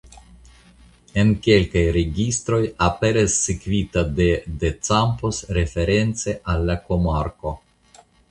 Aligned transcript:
En 1.23 1.33
kelkaj 1.47 1.83
registroj 1.97 2.61
aperas 2.85 3.35
sekvita 3.49 4.03
de 4.21 4.27
"de 4.63 4.73
Campos" 4.89 5.43
reference 5.61 6.35
al 6.55 6.67
la 6.71 6.79
komarko. 6.89 7.53